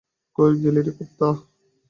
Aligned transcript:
কই 0.35 0.53
গেলি 0.63 0.81
রে 0.85 0.91
কুত্তা? 0.97 1.27